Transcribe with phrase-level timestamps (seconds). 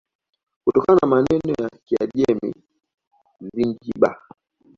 [0.63, 2.39] Kutokana na maneno ya Kiajem
[3.53, 4.21] Zinjibar